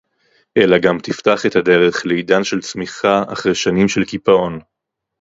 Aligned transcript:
אלא 0.57 0.77
גם 0.77 0.97
תפתח 1.03 1.45
את 1.45 1.55
הדרך 1.55 2.05
לעידן 2.05 2.43
של 2.43 2.61
צמיחה 2.61 3.23
אחרי 3.33 3.55
שנים 3.55 3.87
של 3.87 4.05
קיפאון 4.05 4.59